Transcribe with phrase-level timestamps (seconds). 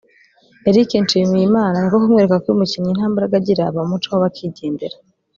[0.69, 4.95] Eric Nshimiyimana ni ko kumwereka ko iyo umukinnyi nta mbaraga agira bamucaho bakigendera